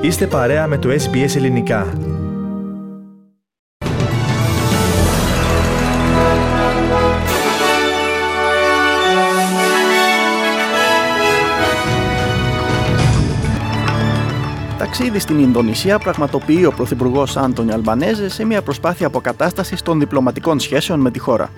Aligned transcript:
Είστε 0.00 0.26
παρέα 0.26 0.66
με 0.66 0.78
το 0.78 0.88
SBS 0.88 1.36
Ελληνικά. 1.36 1.86
Ταξίδι 14.78 15.18
στην 15.18 15.38
Ινδονησία 15.38 15.98
πραγματοποιεί 15.98 16.64
ο 16.66 16.72
Πρωθυπουργός 16.72 17.36
Άντωνι 17.36 17.72
Αλμπανέζε 17.72 18.28
σε 18.28 18.44
μια 18.44 18.62
προσπάθεια 18.62 19.06
αποκατάστασης 19.06 19.82
των 19.82 19.98
διπλωματικών 19.98 20.60
σχέσεων 20.60 21.00
με 21.00 21.10
τη 21.10 21.18
χώρα. 21.18 21.50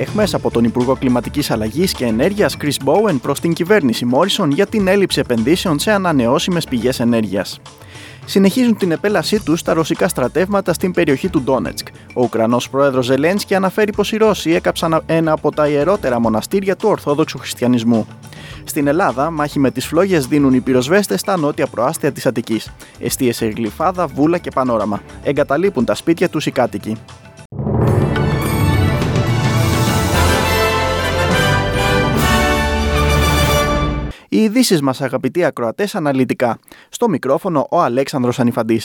Εχμές 0.00 0.34
από 0.34 0.50
τον 0.50 0.64
Υπουργό 0.64 0.94
Κλιματικής 0.96 1.50
Αλλαγής 1.50 1.92
και 1.92 2.04
Ενέργειας 2.04 2.56
Chris 2.60 2.84
Bowen 2.84 3.16
προς 3.22 3.40
την 3.40 3.52
κυβέρνηση 3.52 4.04
Μόρισον 4.04 4.50
για 4.50 4.66
την 4.66 4.88
έλλειψη 4.88 5.20
επενδύσεων 5.20 5.78
σε 5.78 5.90
ανανεώσιμες 5.90 6.64
πηγές 6.64 7.00
ενέργειας. 7.00 7.60
Συνεχίζουν 8.24 8.76
την 8.76 8.92
επέλασή 8.92 9.40
τους 9.40 9.60
στα 9.60 9.72
ρωσικά 9.72 10.08
στρατεύματα 10.08 10.72
στην 10.72 10.92
περιοχή 10.92 11.28
του 11.28 11.42
Ντόνετσκ. 11.42 11.86
Ο 12.14 12.22
Ουκρανός 12.22 12.70
πρόεδρος 12.70 13.04
Ζελένσκι 13.04 13.54
αναφέρει 13.54 13.92
πως 13.92 14.12
οι 14.12 14.16
Ρώσοι 14.16 14.50
έκαψαν 14.50 15.02
ένα 15.06 15.32
από 15.32 15.50
τα 15.50 15.68
ιερότερα 15.68 16.20
μοναστήρια 16.20 16.76
του 16.76 16.88
Ορθόδοξου 16.88 17.38
Χριστιανισμού. 17.38 18.06
Στην 18.64 18.86
Ελλάδα, 18.86 19.30
μάχη 19.30 19.58
με 19.58 19.70
τις 19.70 19.86
φλόγες 19.86 20.26
δίνουν 20.26 20.54
οι 20.54 20.60
πυροσβέστες 20.60 21.20
στα 21.20 21.36
νότια 21.36 21.66
προάστια 21.66 22.12
της 22.12 22.26
Αττικής. 22.26 22.70
Εστίες 22.98 23.36
σε 23.36 23.46
γλυφάδα, 23.46 24.06
βούλα 24.06 24.38
και 24.38 24.50
πανόραμα. 24.50 25.02
Εγκαταλείπουν 25.22 25.84
τα 25.84 25.94
σπίτια 25.94 26.28
τους 26.28 26.46
οι 26.46 26.50
κάτοικοι. 26.50 26.96
Οι 34.38 34.42
ειδήσεις 34.42 34.80
μας, 34.80 35.00
αγαπητοί 35.00 35.44
ακροατές, 35.44 35.94
αναλυτικά. 35.94 36.58
Στο 36.88 37.08
μικρόφωνο 37.08 37.66
ο 37.70 37.80
Αλέξανδρος 37.80 38.40
Ανιφαντή. 38.40 38.80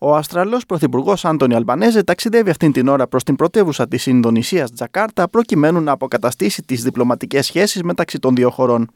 Ο 0.00 0.14
Αστραλό 0.16 0.60
Πρωθυπουργός 0.68 1.24
Άντωνι 1.24 1.54
Αλμπανέζε 1.54 2.02
ταξιδεύει 2.02 2.50
αυτήν 2.50 2.72
την 2.72 2.88
ώρα 2.88 3.06
προς 3.06 3.22
την 3.22 3.36
πρωτεύουσα 3.36 3.88
της 3.88 4.06
Ινδονησίας 4.06 4.72
Τζακάρτα, 4.72 5.28
προκειμένου 5.28 5.80
να 5.80 5.92
αποκαταστήσει 5.92 6.62
τις 6.62 6.82
διπλωματικές 6.82 7.46
σχέσεις 7.46 7.82
μεταξύ 7.82 8.18
των 8.18 8.34
δύο 8.34 8.50
χωρών. 8.50 8.90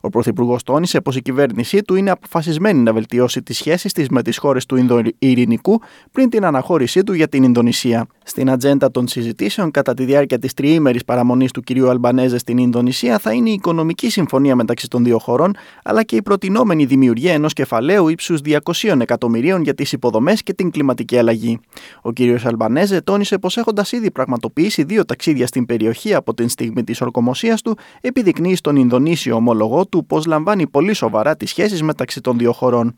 Ο 0.00 0.08
Πρωθυπουργός 0.08 0.62
τόνισε 0.62 1.00
πως 1.00 1.16
η 1.16 1.22
κυβέρνησή 1.22 1.82
του 1.82 1.94
είναι 1.94 2.10
αποφασισμένη 2.10 2.80
να 2.80 2.92
βελτιώσει 2.92 3.42
τις 3.42 3.56
σχέσεις 3.56 3.92
της 3.92 4.08
με 4.08 4.22
τις 4.22 4.38
χώρες 4.38 4.66
του 4.66 4.76
Ινδοειρηνικού 4.76 5.80
πριν 6.12 6.30
την 6.30 6.44
αναχώρησή 6.44 7.02
του 7.02 7.12
για 7.12 7.28
την 7.28 7.42
Ινδονησία. 7.42 8.06
Στην 8.26 8.50
ατζέντα 8.50 8.90
των 8.90 9.08
συζητήσεων 9.08 9.70
κατά 9.70 9.94
τη 9.94 10.04
διάρκεια 10.04 10.38
της 10.38 10.54
τριήμερης 10.54 11.04
παραμονής 11.04 11.50
του 11.50 11.62
κ. 11.62 11.88
Αλμπανέζε 11.88 12.38
στην 12.38 12.58
Ινδονησία 12.58 13.18
θα 13.18 13.32
είναι 13.32 13.50
η 13.50 13.52
οικονομική 13.52 14.10
συμφωνία 14.10 14.56
μεταξύ 14.56 14.88
των 14.88 15.04
δύο 15.04 15.18
χωρών, 15.18 15.56
αλλά 15.84 16.02
και 16.02 16.16
η 16.16 16.22
προτινόμενη 16.22 16.84
δημιουργία 16.84 17.32
ενός 17.32 17.52
κεφαλαίου 17.52 18.08
ύψους 18.08 18.40
200 18.44 19.00
εκατομμυρίων 19.00 19.62
για 19.62 19.74
τις 19.74 19.92
υποδομές 19.92 20.42
και 20.42 20.52
την 20.52 20.70
κλιματική 20.70 21.18
αλλαγή. 21.18 21.60
Ο 22.02 22.12
κ. 22.12 22.18
Αλμπανέζε 22.44 23.00
τόνισε 23.00 23.38
πως 23.38 23.56
έχοντας 23.56 23.92
ήδη 23.92 24.10
πραγματοποιήσει 24.10 24.82
δύο 24.82 25.04
ταξίδια 25.04 25.46
στην 25.46 25.66
περιοχή 25.66 26.14
από 26.14 26.34
την 26.34 26.48
στιγμή 26.48 26.84
της 26.84 27.00
ορκομοσίας 27.00 27.62
του, 27.62 27.78
επιδεικνύει 28.00 28.56
στον 28.56 28.76
Ινδονήσιο 28.76 29.36
ομολογό 29.36 29.86
του 29.86 30.06
πως 30.06 30.26
λαμβάνει 30.26 30.66
πολύ 30.66 30.92
σοβαρά 30.92 31.36
τις 31.36 31.50
σχέσεις 31.50 31.82
μεταξύ 31.82 32.20
των 32.20 32.38
δύο 32.38 32.52
χωρών. 32.52 32.96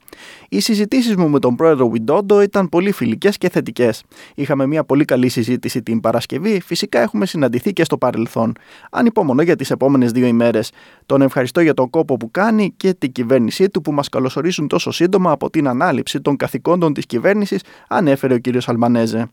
Οι 0.48 0.60
συζητήσεις 0.60 1.16
μου 1.16 1.28
με 1.28 1.38
τον 1.38 1.56
πρόεδρο 1.56 1.88
Βιντόντο 1.88 2.42
ήταν 2.42 2.68
πολύ 2.68 2.92
φιλικές 2.92 3.38
και 3.38 3.48
θετικές. 3.48 4.02
Είχαμε 4.34 4.66
μια 4.66 4.84
πολύ 4.84 5.04
καλή 5.16 5.28
συζήτηση 5.28 5.82
την 5.82 6.00
Παρασκευή, 6.00 6.60
φυσικά 6.60 6.98
έχουμε 6.98 7.26
συναντηθεί 7.26 7.72
και 7.72 7.84
στο 7.84 7.98
παρελθόν. 7.98 8.52
Ανυπομονώ 8.90 9.42
για 9.42 9.56
τις 9.56 9.70
επόμενες 9.70 10.12
δύο 10.12 10.26
ημέρες. 10.26 10.70
Τον 11.06 11.22
ευχαριστώ 11.22 11.60
για 11.60 11.74
τον 11.74 11.90
κόπο 11.90 12.16
που 12.16 12.30
κάνει 12.30 12.72
και 12.76 12.94
την 12.94 13.12
κυβέρνησή 13.12 13.68
του 13.68 13.80
που 13.80 13.92
μας 13.92 14.08
καλωσορίζουν 14.08 14.68
τόσο 14.68 14.90
σύντομα 14.90 15.30
από 15.30 15.50
την 15.50 15.68
ανάληψη 15.68 16.20
των 16.20 16.36
καθηκόντων 16.36 16.92
της 16.92 17.06
κυβέρνησης, 17.06 17.60
ανέφερε 17.88 18.34
ο 18.34 18.38
κ. 18.40 18.46
Αλμπανέζε. 18.66 19.30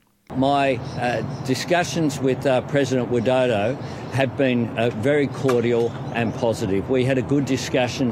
My 0.54 0.68
uh, 0.76 1.22
discussions 1.54 2.12
with 2.28 2.42
uh, 2.46 2.54
President 2.74 3.08
Widodo 3.16 3.64
have 4.20 4.32
been 4.46 4.60
uh, 4.70 4.90
very 5.10 5.28
cordial 5.44 5.86
and 6.20 6.28
positive. 6.46 6.82
We 6.98 7.02
had 7.10 7.18
a 7.24 7.28
good 7.34 7.46
discussion 7.58 8.08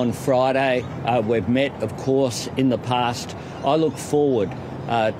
on 0.00 0.06
Friday. 0.26 0.74
Uh, 0.82 1.20
we've 1.30 1.50
met, 1.60 1.72
of 1.86 1.90
course, 2.06 2.38
in 2.60 2.66
the 2.74 2.80
past. 2.94 3.28
I 3.72 3.74
look 3.84 3.96
forward 4.14 4.50
uh, 4.50 4.67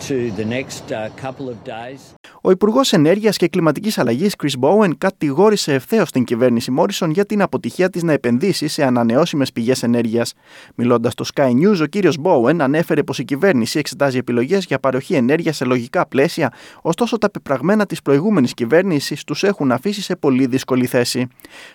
to 0.09 0.31
the 0.37 0.45
next 0.45 0.93
uh, 0.93 1.09
couple 1.23 1.49
of 1.49 1.65
days. 1.65 2.01
Ο 2.43 2.51
Υπουργός 2.51 2.93
Ενέργειας 2.93 3.37
και 3.37 3.49
Κλιματικής 3.49 3.99
Αλλαγής 3.99 4.35
Chris 4.43 4.61
Bowen 4.61 4.91
κατηγόρησε 4.99 5.75
ευθέως 5.75 6.11
την 6.11 6.25
κυβέρνηση 6.25 6.71
Μόρισον 6.71 7.11
για 7.11 7.27
την 7.27 7.43
αποτυχία 7.43 7.91
της 7.91 8.03
να 8.03 8.13
επενδύσει 8.13 8.69
σε 8.69 8.85
ανανεώσιμες 8.85 9.53
πηγές 9.53 9.83
ενέργειας. 9.83 10.35
Μιλώντας 10.75 11.13
στο 11.13 11.25
Sky 11.35 11.51
News, 11.51 11.81
ο 11.81 11.85
κύριος 11.85 12.19
Bowen 12.23 12.57
ανέφερε 12.59 13.03
πως 13.03 13.19
η 13.19 13.25
κυβέρνηση 13.25 13.79
εξετάζει 13.79 14.19
επιλογές 14.19 14.65
για 14.65 14.79
παροχή 14.79 15.15
ενέργειας 15.15 15.57
σε 15.57 15.65
λογικά 15.65 16.07
πλαίσια, 16.07 16.53
ωστόσο 16.83 17.19
τα 17.19 17.31
πεπραγμένα 17.31 17.87
της 17.87 18.03
προηγούμενης 18.03 18.55
κυβέρνησης 18.55 19.25
τους 19.25 19.43
έχουν 19.43 19.73
αφήσει 19.73 20.03
σε 20.03 20.17
πολύ 20.17 20.47
δύσκολη 20.47 20.87
θέση. 20.87 21.27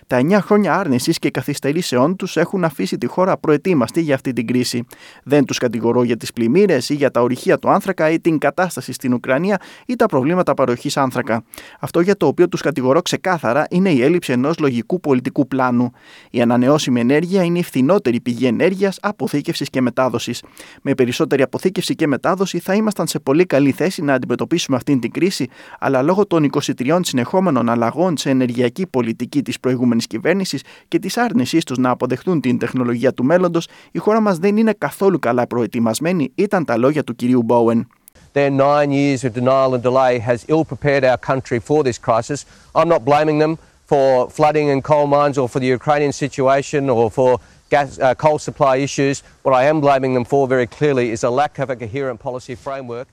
Τα 0.06 0.16
9 0.16 0.38
χρόνια 0.40 0.74
άρνησης 0.74 1.18
και 1.18 1.30
καθυστερήσεών 1.30 2.16
τους 2.16 2.36
έχουν 2.36 2.64
αφήσει 2.64 2.98
τη 2.98 3.06
χώρα 3.06 3.36
προετοίμαστη 3.36 4.00
για 4.00 4.14
αυτή 4.14 4.32
την 4.32 4.46
κρίση. 4.46 4.86
Δεν 5.24 5.44
τους 5.44 5.58
κατηγορώ 5.58 6.02
για 6.02 6.16
τις 6.16 6.32
πλημμύρες 6.32 6.88
ή 6.88 6.94
για 6.94 7.10
τα 7.10 7.20
ορυχεία 7.20 7.58
του 7.58 7.70
άνθρακα 7.84 8.10
ή 8.10 8.20
την 8.20 8.38
κατάσταση 8.38 8.92
στην 8.92 9.12
Ουκρανία 9.12 9.60
ή 9.86 9.96
τα 9.96 10.06
προβλήματα 10.06 10.54
παροχής 10.54 10.96
άνθρακα. 10.96 11.44
Αυτό 11.80 12.00
για 12.00 12.16
το 12.16 12.26
οποίο 12.26 12.48
τους 12.48 12.60
κατηγορώ 12.60 13.02
ξεκάθαρα 13.02 13.66
είναι 13.70 13.90
η 13.90 14.02
έλλειψη 14.02 14.32
ενός 14.32 14.58
λογικού 14.58 15.00
πολιτικού 15.00 15.48
πλάνου. 15.48 15.90
Η 16.30 16.40
ανανεώσιμη 16.40 17.00
ενέργεια 17.00 17.42
είναι 17.42 17.58
η 17.58 17.62
φθηνότερη 17.62 18.20
πηγή 18.20 18.46
ενέργειας, 18.46 18.98
αποθήκευσης 19.02 19.70
και 19.70 19.80
μετάδοσης. 19.80 20.42
Με 20.82 20.94
περισσότερη 20.94 21.42
αποθήκευση 21.42 21.94
και 21.94 22.06
μετάδοση 22.06 22.58
θα 22.58 22.74
ήμασταν 22.74 23.06
σε 23.06 23.18
πολύ 23.18 23.44
καλή 23.44 23.70
θέση 23.70 24.02
να 24.02 24.14
αντιμετωπίσουμε 24.14 24.76
αυτήν 24.76 25.00
την 25.00 25.10
κρίση, 25.10 25.48
αλλά 25.78 26.02
λόγω 26.02 26.26
των 26.26 26.44
23 26.44 26.98
συνεχόμενων 27.02 27.68
αλλαγών 27.68 28.16
σε 28.16 28.30
ενεργειακή 28.30 28.86
πολιτική 28.86 29.42
της 29.42 29.60
προηγούμενης 29.60 30.06
κυβέρνησης 30.06 30.62
και 30.88 30.98
της 30.98 31.16
άρνησής 31.16 31.64
τους 31.64 31.78
να 31.78 31.90
αποδεχτούν 31.90 32.40
την 32.40 32.58
τεχνολογία 32.58 33.12
του 33.12 33.24
μέλλοντος, 33.24 33.68
η 33.92 33.98
χώρα 33.98 34.20
μας 34.20 34.38
δεν 34.38 34.56
είναι 34.56 34.72
καθόλου 34.78 35.18
καλά 35.18 35.46
προετοιμασμένη, 35.46 36.32
ήταν 36.34 36.64
τα 36.64 36.76
λόγια 36.76 37.04
του 37.04 37.14
κυρίου 37.14 37.42
Μπόουεν. 37.42 37.73
Their 38.38 38.52
nine 38.68 38.90
years 39.00 39.20
of 39.26 39.30
denial 39.40 39.70
and 39.76 39.82
delay 39.90 40.14
has 40.30 40.38
ill 40.52 40.64
prepared 40.72 41.02
our 41.10 41.20
country 41.30 41.58
for 41.68 41.80
this 41.88 41.98
crisis. 42.06 42.38
I'm 42.78 42.90
not 42.94 43.02
blaming 43.10 43.38
them 43.42 43.52
for 43.90 44.08
flooding 44.36 44.66
in 44.72 44.78
coal 44.92 45.06
mines 45.16 45.36
or 45.40 45.46
for 45.52 45.60
the 45.64 45.70
Ukrainian 45.78 46.14
situation 46.24 46.80
or 46.96 47.04
for 47.18 47.30
gas, 47.74 47.88
uh, 47.98 48.14
coal 48.24 48.38
supply 48.48 48.74
issues. 48.88 49.16
What 49.44 49.54
I 49.60 49.64
am 49.70 49.78
blaming 49.86 50.12
them 50.16 50.26
for 50.32 50.42
very 50.54 50.68
clearly 50.76 51.06
is 51.14 51.20
a 51.30 51.32
lack 51.40 51.52
of 51.62 51.66
a 51.74 51.76
coherent 51.82 52.18
policy 52.28 52.54
framework. 52.66 53.08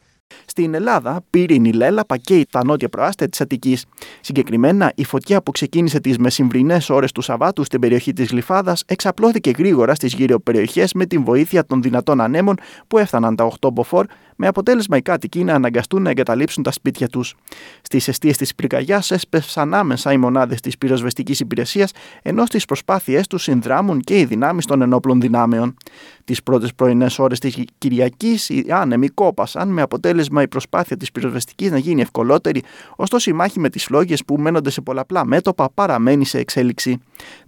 Στην 0.46 0.74
Ελλάδα, 0.74 1.22
πύρινη 1.30 1.72
λέλαπα 1.74 2.18
και 2.18 2.48
τα 2.52 2.66
νότια 2.66 2.90
προάστια 2.90 3.30
τη 3.30 3.38
Αττική. 3.42 3.78
Συγκεκριμένα, 4.22 4.92
η 4.96 5.04
φωτιά 5.04 5.42
που 5.42 5.52
ξεκίνησε 5.52 6.00
τι 6.00 6.20
μεσημβρινέ 6.20 6.78
ώρε 6.90 7.06
του 7.14 7.22
Σαββάτου 7.22 7.64
στην 7.64 7.80
περιοχή 7.80 8.14
τη 8.14 8.24
Γλυφάδα 8.24 8.76
εξαπλώθηκε 8.86 9.52
γρήγορα 9.58 9.96
στι 9.96 10.08
γύρω 10.08 10.40
περιοχέ 10.40 10.88
με 10.94 11.06
την 11.06 11.24
βοήθεια 11.24 11.66
των 11.66 11.82
δυνατών 11.82 12.22
ανέμων 12.22 12.56
που 12.88 12.98
έφταναν 12.98 13.36
τα 13.36 13.52
8 13.62 13.70
μποφόρ 13.74 14.06
με 14.44 14.48
αποτέλεσμα 14.48 14.98
οι 14.98 15.02
κάτοικοι 15.02 15.44
να 15.44 15.54
αναγκαστούν 15.54 16.02
να 16.02 16.10
εγκαταλείψουν 16.10 16.64
τα 16.64 16.72
σπίτια 16.72 17.08
τους. 17.08 17.36
Στις 17.82 18.08
αιστείες 18.08 18.38
της 18.38 18.56
πυρκαγιάς 18.56 19.12
έσπευσαν 19.12 19.74
άμεσα 19.74 20.12
οι 20.12 20.18
μονάδες 20.18 20.60
της 20.60 20.78
πυροσβεστικής 20.78 21.40
υπηρεσίας, 21.40 21.92
ενώ 22.22 22.46
στις 22.46 22.66
προσπάθειές 22.66 23.28
τους 23.28 23.44
συνδράμουν 23.44 24.00
και 24.00 24.20
οι 24.20 24.26
δυνάμεις 24.26 24.66
των 24.66 24.82
ενόπλων 24.82 25.22
δυνάμεων. 25.22 25.76
Τις 26.24 26.44
πρώτες 26.44 26.74
πρωινές 26.74 27.20
ώρες 27.20 27.40
της 27.40 27.64
Κυριακής 27.78 28.50
οι 28.50 28.66
άνεμοι 28.70 29.08
κόπασαν, 29.08 29.70
με 29.70 29.82
αποτέλεσμα 29.82 30.42
η 30.42 30.48
προσπάθεια 30.48 30.98
της 30.98 31.12
πυροσβεστικής 31.12 31.72
να 31.72 31.78
γίνει 31.78 32.02
ευκολότερη, 32.02 32.64
ωστόσο 32.96 33.30
η 33.30 33.34
μάχη 33.34 33.60
με 33.60 33.70
τις 33.70 33.84
φλόγες 33.84 34.26
που 34.26 34.38
μένονται 34.38 34.70
σε 34.70 34.82
πολλαπλά 34.82 35.26
μέτωπα 35.26 35.70
παραμένει 35.74 36.26
σε 36.26 36.40
εξέλιξη. 36.40 37.00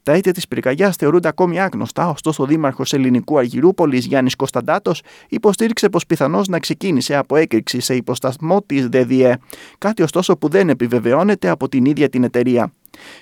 Τα 0.04 0.12
αίτια 0.12 0.34
της 0.34 0.48
πυρκαγιάς 0.48 0.96
θεωρούνται 0.96 1.28
ακόμη 1.28 1.60
άγνωστα, 1.60 2.10
ωστόσο 2.10 2.44
ο 2.44 2.46
Δήμαρχος 2.46 2.94
Ελληνικού 2.94 3.38
Αργυρούπολης 3.38 4.06
Γιάννης 4.06 4.36
Κωνσταντάτος 4.36 5.02
υποστήριξε 5.30 5.90
πως 5.90 6.06
πιθανώς 6.06 6.48
να 6.48 6.60
ξεκίνησε 6.60 7.16
από 7.16 7.36
έκρηξη 7.36 7.80
σε 7.80 7.96
υποσταθμό 7.96 8.62
της 8.62 8.88
ΔΔΕ, 8.88 9.38
κάτι 9.78 10.02
ωστόσο 10.02 10.38
που 10.38 10.48
δεν 10.48 10.70
επιβεβαιώνεται 10.70 11.50
από 11.50 11.70
την 11.70 11.86
ίδια 11.86 12.10
την 12.10 12.24
εταιρεία. 12.24 12.72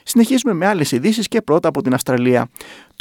Συνεχίζουμε 0.04 0.54
με 0.54 0.66
άλλες 0.66 0.92
ειδήσεις 0.92 1.28
και 1.28 1.42
πρώτα 1.42 1.68
από 1.68 1.82
την 1.82 1.94
Αυστραλία. 1.94 2.50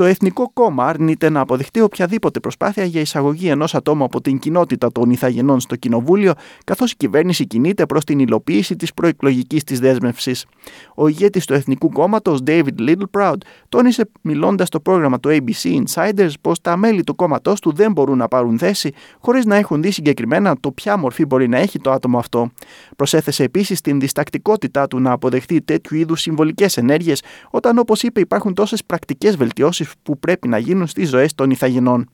Το 0.01 0.07
Εθνικό 0.07 0.51
Κόμμα 0.53 0.87
αρνείται 0.87 1.31
να 1.31 1.41
αποδεχτεί 1.41 1.81
οποιαδήποτε 1.81 2.41
προσπάθεια 2.41 2.85
για 2.85 3.01
εισαγωγή 3.01 3.49
ενός 3.49 3.75
ατόμου 3.75 4.05
από 4.05 4.21
την 4.21 4.39
κοινότητα 4.39 4.93
των 4.93 5.11
Ιθαγενών 5.11 5.61
στο 5.61 5.77
Κοινοβούλιο, 5.77 6.33
καθώς 6.65 6.93
η 6.93 6.97
κυβέρνηση 6.97 7.47
κινείται 7.47 7.87
προς 7.87 8.05
την 8.05 8.19
υλοποίηση 8.19 8.77
της 8.77 8.95
προεκλογικής 8.95 9.65
της 9.65 9.81
δέσμευσης. 9.81 10.47
Ο 10.95 11.09
ηγέτης 11.09 11.45
του 11.45 11.55
Εθνικού 11.55 11.89
Κόμματος, 11.89 12.41
David 12.47 12.75
Littleproud, 12.79 13.37
τόνισε 13.69 14.11
μιλώντας 14.21 14.67
στο 14.67 14.81
πρόγραμμα 14.81 15.21
του 15.21 15.29
ABC 15.29 15.83
Insiders 15.83 16.33
πως 16.41 16.61
τα 16.61 16.77
μέλη 16.77 17.05
του 17.05 17.15
κόμματός 17.15 17.61
του 17.61 17.73
δεν 17.73 17.93
μπορούν 17.93 18.19
να 18.19 18.29
πάρουν 18.29 18.59
θέση 18.59 18.93
χωρίς 19.19 19.45
να 19.45 19.57
έχουν 19.57 19.83
δει 19.83 19.91
συγκεκριμένα 19.91 20.57
το 20.61 20.73
ποια 20.73 20.97
μορφή 20.97 21.25
μπορεί 21.25 21.49
να 21.49 21.59
έχει 21.59 21.79
το 21.79 21.91
άτομο 21.91 22.19
αυτό. 22.19 22.51
Προσέθεσε 22.97 23.43
επίσης 23.43 23.81
την 23.81 24.01
διστακτικότητά 24.01 24.87
του 24.87 25.01
να 25.01 25.13
αποδεχτεί 25.13 25.61
τέτοιου 25.63 25.97
είδους 25.97 26.21
συμβολικές 26.21 26.77
ενέργειες, 26.77 27.23
όταν 27.51 27.79
όπως 27.79 28.03
είπε 28.03 28.21
υπάρχουν 28.21 28.55
τόσες 28.55 28.85
πρακτικές 28.85 29.37
βελτιώσεις 29.37 29.89
που 30.03 30.19
πρέπει 30.19 30.49
να 30.49 30.59
γίνουν 30.59 30.87
στις 30.87 31.09
ζωές 31.09 31.35
των 31.35 31.51
Ιθαγενών. 31.51 32.11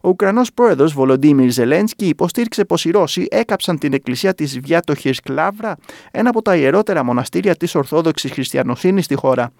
Ο 0.00 0.08
Ουκρανός 0.08 0.52
πρόεδρος 0.52 0.92
Βολοντίμιρ 0.92 1.50
Ζελένσκι 1.50 2.06
υποστήριξε 2.06 2.64
πως 2.64 2.84
οι 2.84 2.90
Ρώσοι 2.90 3.26
έκαψαν 3.30 3.78
την 3.78 3.92
εκκλησία 3.92 4.34
της 4.34 4.60
Βιάτοχης 4.60 5.20
Κλάβρα, 5.20 5.76
ένα 6.10 6.28
από 6.28 6.42
τα 6.42 6.56
ιερότερα 6.56 7.04
μοναστήρια 7.04 7.54
της 7.54 7.74
Ορθόδοξης 7.74 8.30
Χριστιανοσύνης 8.30 9.04
στη 9.04 9.14
χώρα. 9.14 9.52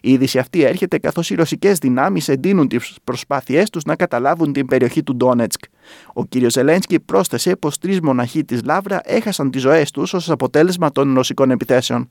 Η 0.00 0.12
είδηση 0.12 0.38
αυτή 0.38 0.62
έρχεται 0.62 0.98
καθώς 0.98 1.30
οι 1.30 1.34
ρωσικές 1.34 1.78
δυνάμεις 1.78 2.28
εντείνουν 2.28 2.68
τις 2.68 2.96
προσπάθειές 3.04 3.70
τους 3.70 3.84
να 3.84 3.96
καταλάβουν 3.96 4.52
την 4.52 4.66
περιοχή 4.66 5.02
του 5.02 5.16
Ντόνετσκ. 5.16 5.64
Ο 6.13 6.23
κ. 6.25 6.27
Ζελένσκι 6.47 6.99
πρόσθεσε 6.99 7.55
πω 7.55 7.79
τρει 7.79 7.99
μοναχοί 8.03 8.43
τη 8.43 8.57
Λάβρα 8.63 9.01
έχασαν 9.03 9.51
τι 9.51 9.59
ζωέ 9.59 9.85
του 9.93 10.03
ω 10.13 10.17
αποτέλεσμα 10.27 10.91
των 10.91 11.13
ρωσικών 11.13 11.51
επιθέσεων. 11.51 12.07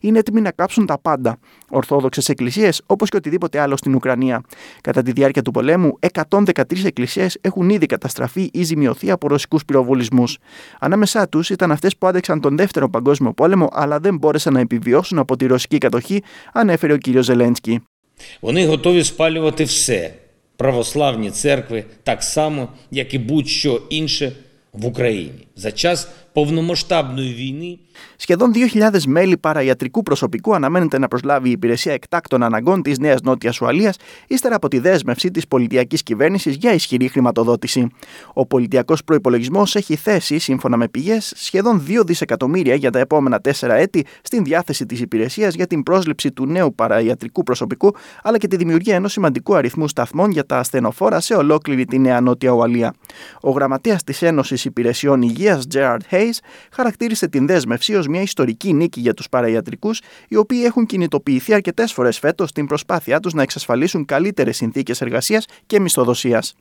Είναι 0.00 0.18
έτοιμοι 0.18 0.40
να 0.40 0.50
κάψουν 0.50 0.86
τα 0.86 0.98
πάντα. 0.98 1.38
Ορθόδοξε 1.70 2.32
εκκλησίε 2.32 2.70
όπω 2.86 3.06
και 3.06 3.16
οτιδήποτε 3.16 3.60
άλλο 3.60 3.76
στην 3.76 3.94
Ουκρανία. 3.94 4.42
Κατά 4.80 5.02
τη 5.02 5.12
διάρκεια 5.12 5.42
του 5.42 5.50
πολέμου, 5.50 5.98
113 6.12 6.84
εκκλησίε 6.84 7.26
έχουν 7.40 7.70
ήδη 7.70 7.86
καταστραφεί 7.86 8.50
ή 8.52 8.62
ζημιωθεί 8.62 9.10
από 9.10 9.28
ρωσικού 9.28 9.58
πυροβολισμού. 9.66 10.24
Ανάμεσά 10.80 11.28
του 11.28 11.42
ήταν 11.50 11.72
αυτέ 11.72 11.88
που 11.98 12.06
άντεξαν 12.06 12.40
τον 12.40 12.56
Δεύτερο 12.56 12.90
Παγκόσμιο 12.90 13.32
Πόλεμο, 13.32 13.68
αλλά 13.72 13.98
δεν 13.98 14.16
μπόρεσαν 14.16 14.52
να 14.52 14.60
επιβιώσουν 14.60 15.18
από 15.18 15.36
τη 15.36 15.46
ρωσική 15.46 15.78
κατοχή, 15.78 16.22
ανέφερε 16.52 16.92
ο 16.92 16.98
κ. 16.98 17.22
Ζελένσκι. 17.22 17.82
Вони 18.40 18.66
готові 18.66 19.02
спалювати 19.02 19.64
все 19.64 20.23
православні 20.57 21.31
церкви 21.31 21.83
так 22.03 22.23
само, 22.23 22.67
як 22.91 23.13
і 23.13 23.17
будь-що 23.17 23.81
інше 23.89 24.31
в 24.73 24.85
Україні. 24.85 25.47
За 25.55 25.71
час 25.71 26.09
Παυνομοστάμπνου 26.35 27.21
η 27.21 27.33
Βίνη. 27.33 27.79
Σχεδόν 28.15 28.51
2.000 28.73 29.01
μέλη 29.07 29.37
παραϊατρικού 29.37 30.03
προσωπικού 30.03 30.55
αναμένεται 30.55 30.99
να 30.99 31.07
προσλάβει 31.07 31.47
η 31.47 31.51
υπηρεσία 31.51 31.93
εκτάκτων 31.93 32.43
αναγκών 32.43 32.81
της 32.81 32.99
Νέας 32.99 33.21
Νότιας 33.21 33.61
Ουαλίας, 33.61 33.95
ύστερα 34.27 34.55
από 34.55 34.67
τη 34.67 34.79
δέσμευση 34.79 35.31
της 35.31 35.47
πολιτιακής 35.47 36.03
κυβέρνησης 36.03 36.55
για 36.55 36.73
ισχυρή 36.73 37.07
χρηματοδότηση. 37.07 37.87
Ο 38.33 38.45
πολιτιακός 38.45 39.03
προπολογισμό 39.03 39.63
έχει 39.73 39.95
θέσει, 39.95 40.39
σύμφωνα 40.39 40.77
με 40.77 40.87
πηγές, 40.87 41.33
σχεδόν 41.35 41.83
2 41.87 42.03
δισεκατομμύρια 42.05 42.75
για 42.75 42.91
τα 42.91 42.99
επόμενα 42.99 43.41
4 43.41 43.75
έτη 43.75 44.05
στην 44.21 44.43
διάθεση 44.43 44.85
της 44.85 44.99
υπηρεσίας 45.01 45.53
για 45.53 45.67
την 45.67 45.83
πρόσληψη 45.83 46.31
του 46.31 46.45
νέου 46.45 46.75
παραϊατρικού 46.75 47.43
προσωπικού, 47.43 47.95
αλλά 48.23 48.37
και 48.37 48.47
τη 48.47 48.55
δημιουργία 48.55 48.95
ενός 48.95 49.11
σημαντικού 49.11 49.55
αριθμού 49.55 49.87
σταθμών 49.87 50.31
για 50.31 50.45
τα 50.45 50.57
ασθενοφόρα 50.57 51.19
σε 51.19 51.33
ολόκληρη 51.33 51.85
τη 51.85 51.99
Νέα 51.99 52.21
Νότια 52.21 52.51
Ουαλία. 52.51 52.93
Ο 53.41 53.51
γραμματέας 53.51 54.03
της 54.03 54.21
Ένωσης 54.21 54.65
Υπηρεσιών 54.65 55.21
Υγείας, 55.21 55.67
Gerard 55.73 55.97
Hay, 56.11 56.24
Hayes, 56.25 56.37
χαρακτήρισε 56.71 57.27
την 57.27 57.47
δέσμευση 57.47 57.95
ως 57.95 58.07
μια 58.07 58.21
ιστορική 58.21 58.73
νίκη 58.73 58.99
για 58.99 59.13
τους 59.13 59.29
παραϊατρικούς, 59.29 60.01
οι 60.27 60.35
οποίοι 60.35 60.61
έχουν 60.65 60.85
κινητοποιηθεί 60.85 61.53
αρκετές 61.53 61.93
φορές 61.93 62.19
φέτος 62.19 62.49
στην 62.49 62.65
προσπάθειά 62.65 63.19
τους 63.19 63.33
να 63.33 63.41
εξασφαλίσουν 63.41 64.05
καλύτερες 64.05 64.57
συνθήκες 64.57 65.01
εργασίας 65.01 65.45
και 65.65 65.79
μισθοδοσίας. 65.79 66.55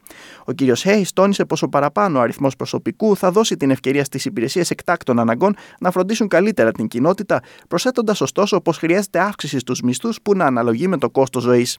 Ο 0.45 0.53
κ. 0.53 0.77
Χέι 0.77 1.07
τόνισε 1.15 1.45
πω 1.45 1.57
ο 1.61 1.69
παραπάνω 1.69 2.21
αριθμός 2.21 2.57
προσωπικού 2.57 3.17
θα 3.17 3.31
δώσει 3.31 3.57
την 3.57 3.71
ευκαιρία 3.71 4.05
στις 4.05 4.25
υπηρεσίες 4.25 4.71
εκτάκτων 4.71 5.19
αναγκών 5.19 5.57
να 5.81 5.91
φροντίσουν 5.91 6.29
καλύτερα 6.29 6.71
την 6.71 6.89
κοινότητα, 6.89 7.43
προσθέτοντας 7.69 8.21
ωστόσο 8.21 8.61
πως 8.61 8.79
χρειάζεται 8.79 9.19
αύξηση 9.19 9.59
στους 9.59 9.81
μισθούς 9.81 10.19
που 10.23 10.35
να 10.35 10.45
αναλογεί 10.45 10.89
με 10.89 10.99
το 10.99 11.11
κόστος 11.11 11.43
ζωής. 11.43 11.79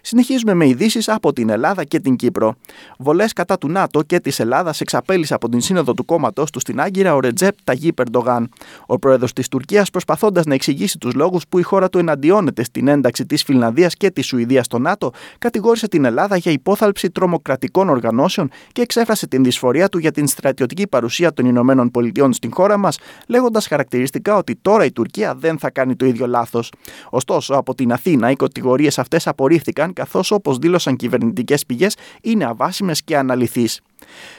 Συνεχίζουμε 0.00 0.54
με 0.54 0.68
ειδήσεις 0.68 1.08
από 1.08 1.32
την 1.32 1.48
Ελλάδα 1.48 1.84
και 1.84 2.00
την 2.00 2.16
Κύπρο. 2.16 2.54
Βολές 2.98 3.32
κατά 3.32 3.58
του 3.58 3.68
ΝΑΤΟ 3.68 4.02
και 4.02 4.20
της 4.20 4.40
Ελλάδας 4.40 4.80
εξαπέλυσε 4.80 5.34
από 5.34 5.48
την 5.48 5.60
σύνοδο 5.60 5.94
του 5.94 6.04
κόμματος 6.04 6.50
τους 6.50 6.62
στην 6.62 6.80
Άγκυρα 6.80 7.14
ο 7.14 7.20
Ρετζέπ 7.24 7.54
Ταγί 7.64 7.92
Περντογάν. 7.92 8.48
Ο 8.86 8.98
πρόεδρος 8.98 9.32
της 9.32 9.48
Τουρκίας, 9.48 9.90
προσπαθώντας 9.90 10.44
να 10.44 10.54
εξηγήσει 10.54 10.98
τους 10.98 11.14
λόγους 11.14 11.42
που 11.48 11.58
η 11.58 11.62
χώρα 11.62 11.88
του 11.88 11.98
εναντιώνεται 11.98 12.64
στην 12.64 12.88
ένταξη 12.88 13.26
της 13.26 13.42
Φιλανδίας 13.42 13.94
και 13.94 14.10
της 14.10 14.26
Σουηδίας 14.26 14.64
στο 14.64 14.78
ΝΑΤΟ, 14.78 15.10
κατηγόρησε 15.38 15.88
την 15.88 16.04
Ελλάδα 16.04 16.36
για 16.36 16.52
υπόθαλψη 16.52 17.10
τρομοκρατικών 17.10 17.88
οργανώσεων 17.88 18.50
και 18.72 18.82
εξέφρασε 18.82 19.26
την 19.26 19.44
δυσφορία 19.44 19.88
του 19.88 19.98
για 19.98 20.10
την 20.10 20.26
στρατιωτική 20.26 20.86
παρουσία 20.86 21.32
των 21.32 21.46
Ηνωμένων 21.46 21.90
Πολιτειών 21.90 22.32
στην 22.32 22.52
χώρα 22.52 22.76
μας, 22.76 22.98
λέγοντας 23.28 23.66
χαρακτηριστικά 23.66 24.36
ότι 24.36 24.56
τώρα 24.62 24.84
η 24.84 24.92
Τουρκία 24.92 25.34
δεν 25.34 25.58
θα 25.58 25.70
κάνει 25.70 25.96
το 25.96 26.06
ίδιο 26.06 26.26
λάθος. 26.26 26.72
Ωστόσο, 27.10 27.54
από 27.54 27.74
την 27.74 27.92
Αθήνα 27.92 28.30
οι 28.30 28.36
κατηγορίες 28.36 28.98
αυτές 28.98 29.26
απορρίφθηκαν, 29.26 29.92
καθώς 29.92 30.30
όπως 30.30 30.58
δήλωσαν 30.58 30.96
κυβερνητικές 30.96 31.66
πηγές 31.66 31.96
είναι 32.22 32.44
αβάσιμες 32.44 33.02
και 33.02 33.16
αναλυθείς. 33.16 33.80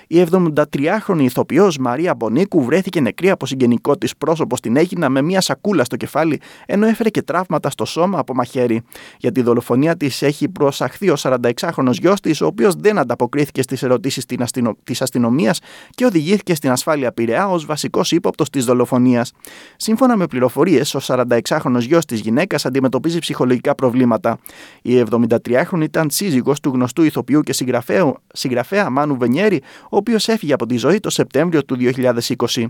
Η 0.07 0.25
73χρονη 0.31 1.19
ηθοποιός 1.19 1.77
Μαρία 1.77 2.15
Μπονίκου 2.15 2.63
βρέθηκε 2.63 3.01
νεκρή 3.01 3.29
από 3.29 3.45
συγγενικό 3.45 3.97
της 3.97 4.17
πρόσωπο 4.17 4.57
στην 4.57 4.75
Έγινα 4.77 5.09
με 5.09 5.21
μια 5.21 5.41
σακούλα 5.41 5.83
στο 5.83 5.95
κεφάλι, 5.95 6.41
ενώ 6.65 6.85
έφερε 6.85 7.09
και 7.09 7.21
τραύματα 7.21 7.69
στο 7.69 7.85
σώμα 7.85 8.19
από 8.19 8.33
μαχαίρι. 8.33 8.81
Για 9.17 9.31
τη 9.31 9.41
δολοφονία 9.41 9.97
της 9.97 10.21
έχει 10.21 10.49
προσαχθεί 10.49 11.09
ο 11.09 11.15
46χρονο 11.17 11.91
γιος 11.91 12.19
της, 12.19 12.41
ο 12.41 12.45
οποίος 12.45 12.75
δεν 12.75 12.97
ανταποκρίθηκε 12.97 13.61
στις 13.61 13.83
ερωτήσεις 13.83 14.25
της 14.83 15.01
αστυνομίας 15.01 15.59
και 15.89 16.05
οδηγήθηκε 16.05 16.55
στην 16.55 16.71
ασφάλεια 16.71 17.11
Πειραιά 17.11 17.49
ως 17.49 17.65
βασικός 17.65 18.11
ύποπτος 18.11 18.49
της 18.49 18.65
δολοφονίας. 18.65 19.31
Σύμφωνα 19.77 20.17
με 20.17 20.27
πληροφορίες, 20.27 20.95
ο 20.95 20.99
46χρονο 21.01 21.79
γιος 21.79 22.05
της 22.05 22.19
γυναίκας 22.19 22.65
αντιμετωπίζει 22.65 23.19
ψυχολογικά 23.19 23.75
προβλήματα. 23.75 24.37
Η 24.81 25.03
73χρονη 25.11 25.81
ήταν 25.81 26.09
σύζυγος 26.09 26.59
του 26.59 26.69
γνωστού 26.69 27.03
ηθοποιού 27.03 27.41
και 27.41 27.53
συγγραφέα 28.33 28.89
Μάνου 28.89 29.17
Βενιέρη, 29.17 29.54
ο 29.83 29.97
οποίος 29.97 30.27
έφυγε 30.27 30.53
από 30.53 30.65
τη 30.65 30.77
ζωή 30.77 30.99
το 30.99 31.09
Σεπτέμβριο 31.09 31.65
του 31.65 31.77
2020. 31.79 32.65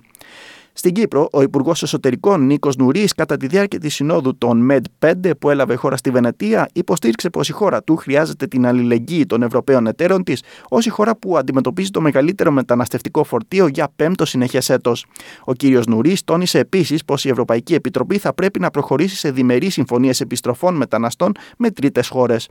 Στην 0.78 0.94
Κύπρο, 0.94 1.28
ο 1.32 1.42
Υπουργός 1.42 1.84
Εσωτερικών 1.84 2.46
Νίκος 2.46 2.76
Νουρή, 2.76 3.06
κατά 3.16 3.38
τη 3.38 3.48
διάρκεια 3.48 3.80
της 3.80 3.96
συνόδου 3.96 4.38
των 4.38 4.68
ΜΕΔ5 4.72 5.32
που 5.40 5.50
έλαβε 5.50 5.76
χώρα 5.76 5.98
στη 5.98 6.10
Βενετία, 6.12 6.70
υποστήριξε 6.74 7.30
πως 7.30 7.50
η 7.50 7.52
χώρα 7.52 7.84
του 7.84 7.96
χρειάζεται 7.96 8.48
την 8.48 8.66
αλληλεγγύη 8.66 9.26
των 9.26 9.44
Ευρωπαίων 9.44 9.88
εταίρων 9.88 10.24
της 10.24 10.44
ως 10.70 10.86
η 10.86 10.90
χώρα 10.90 11.16
που 11.16 11.38
αντιμετωπίζει 11.38 11.90
το 11.90 12.02
μεγαλύτερο 12.02 12.52
μεταναστευτικό 12.52 13.24
φορτίο 13.24 13.68
για 13.68 13.92
πέμπτο 13.96 14.26
συνεχές 14.26 14.70
έτος. 14.70 15.06
Ο 15.46 15.54
κ. 15.54 15.88
Νουρή 15.88 16.18
τόνισε 16.26 16.60
επίσης 16.60 17.06
πως 17.06 17.26
η 17.26 17.30
Ευρωπαϊκή 17.30 17.74
Επιτροπή 17.74 18.18
θα 18.18 18.34
πρέπει 18.34 18.60
να 18.60 18.72
προχωρήσει 18.72 19.16
σε 19.16 19.32
διμερείς 19.32 19.74
συμφωνίες 19.74 20.22
επιστροφών 20.22 20.76
μεταναστών 20.76 21.32
με 21.58 21.72
τρίτες 21.72 22.08
χώρες. 22.08 22.50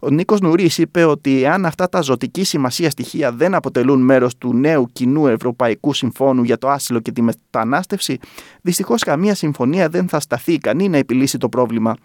Ο 0.00 0.10
Νίκος 0.10 0.40
Νουρή 0.40 0.70
είπε 0.76 1.04
ότι 1.04 1.42
εάν 1.42 1.66
αυτά 1.66 1.88
τα 1.88 2.00
ζωτική 2.00 2.44
σημασία 2.44 2.90
στοιχεία 2.90 3.32
δεν 3.32 3.54
αποτελούν 3.54 4.00
μέρος 4.00 4.36
του 4.36 4.54
νέου 4.54 4.86
κοινού 4.92 5.26
Ευρωπαϊκού 5.26 5.92
Συμφώνου 5.92 6.42
για 6.42 6.58
το 6.58 6.68
άσυλο 6.68 7.00
και 7.00 7.12
τη 7.12 7.22
μετανάστευση, 7.22 7.64
μετανάστευση, 7.66 8.18
δυστυχώς 8.62 9.02
καμία 9.02 9.34
συμφωνία 9.34 9.88
δεν 9.88 10.08
θα 10.08 10.20
σταθεί 10.20 10.52
ικανή 10.52 10.88
να 10.88 10.96
επιλύσει 10.96 11.38
το 11.38 11.48
πρόβλημα. 11.48 11.96